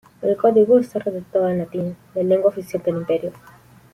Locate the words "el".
0.23-0.35